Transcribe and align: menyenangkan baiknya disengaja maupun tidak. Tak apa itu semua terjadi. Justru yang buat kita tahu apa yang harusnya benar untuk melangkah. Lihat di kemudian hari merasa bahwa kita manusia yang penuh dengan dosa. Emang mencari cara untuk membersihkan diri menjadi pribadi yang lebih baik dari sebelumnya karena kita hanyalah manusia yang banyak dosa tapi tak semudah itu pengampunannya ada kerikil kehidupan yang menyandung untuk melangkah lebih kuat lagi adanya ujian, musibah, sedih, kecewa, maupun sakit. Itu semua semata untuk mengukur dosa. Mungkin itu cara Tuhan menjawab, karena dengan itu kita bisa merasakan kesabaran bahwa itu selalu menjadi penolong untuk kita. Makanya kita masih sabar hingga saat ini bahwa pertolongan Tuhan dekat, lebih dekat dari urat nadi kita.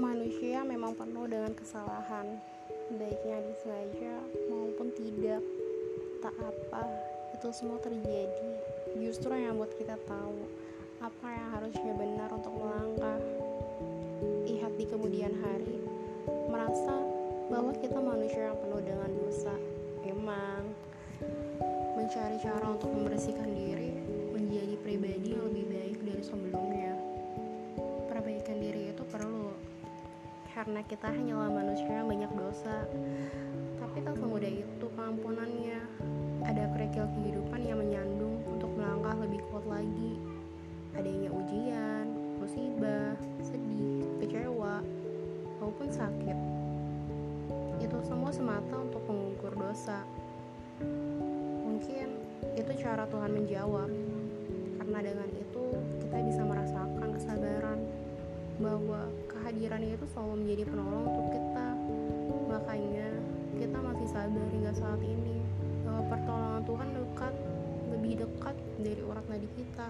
menyenangkan 0.00 2.26
baiknya 2.96 3.38
disengaja 3.48 4.14
maupun 4.48 4.88
tidak. 4.96 5.42
Tak 6.20 6.36
apa 6.36 6.84
itu 7.36 7.48
semua 7.52 7.80
terjadi. 7.80 8.50
Justru 8.96 9.32
yang 9.32 9.56
buat 9.56 9.72
kita 9.76 9.96
tahu 10.04 10.36
apa 11.00 11.28
yang 11.32 11.48
harusnya 11.56 11.92
benar 11.96 12.28
untuk 12.32 12.52
melangkah. 12.52 13.20
Lihat 14.44 14.72
di 14.76 14.84
kemudian 14.84 15.32
hari 15.40 15.80
merasa 16.52 16.96
bahwa 17.48 17.72
kita 17.80 17.98
manusia 18.00 18.52
yang 18.52 18.58
penuh 18.60 18.82
dengan 18.84 19.10
dosa. 19.24 19.54
Emang 20.04 20.68
mencari 21.96 22.36
cara 22.40 22.66
untuk 22.68 22.92
membersihkan 22.92 23.48
diri 23.52 23.92
menjadi 24.32 24.74
pribadi 24.80 25.36
yang 25.36 25.44
lebih 25.48 25.64
baik 25.72 25.98
dari 26.04 26.22
sebelumnya 26.24 26.89
karena 30.60 30.84
kita 30.84 31.08
hanyalah 31.08 31.48
manusia 31.48 31.88
yang 31.88 32.04
banyak 32.04 32.28
dosa 32.36 32.84
tapi 33.80 34.04
tak 34.04 34.12
semudah 34.20 34.52
itu 34.60 34.86
pengampunannya 34.92 35.80
ada 36.44 36.68
kerikil 36.76 37.08
kehidupan 37.16 37.64
yang 37.64 37.80
menyandung 37.80 38.44
untuk 38.44 38.68
melangkah 38.76 39.16
lebih 39.24 39.40
kuat 39.48 39.64
lagi 39.64 40.20
adanya 40.92 41.32
ujian, 41.32 42.12
musibah, 42.36 43.16
sedih, 43.40 44.04
kecewa, 44.20 44.84
maupun 45.64 45.88
sakit. 45.88 46.38
Itu 47.80 47.96
semua 48.04 48.28
semata 48.28 48.74
untuk 48.84 49.00
mengukur 49.08 49.56
dosa. 49.56 50.04
Mungkin 51.64 52.20
itu 52.58 52.72
cara 52.84 53.08
Tuhan 53.08 53.32
menjawab, 53.32 53.88
karena 54.82 54.98
dengan 54.98 55.30
itu 55.30 55.64
kita 56.04 56.16
bisa 56.20 56.42
merasakan 56.44 57.08
kesabaran 57.16 57.80
bahwa 58.60 59.08
itu 60.00 60.16
selalu 60.16 60.34
menjadi 60.40 60.64
penolong 60.64 61.04
untuk 61.12 61.26
kita. 61.28 61.68
Makanya 62.48 63.08
kita 63.60 63.78
masih 63.84 64.08
sabar 64.08 64.46
hingga 64.48 64.72
saat 64.72 65.00
ini 65.04 65.44
bahwa 65.84 66.02
pertolongan 66.08 66.62
Tuhan 66.64 66.88
dekat, 66.96 67.34
lebih 67.92 68.12
dekat 68.24 68.56
dari 68.80 69.02
urat 69.04 69.24
nadi 69.28 69.48
kita. 69.60 69.88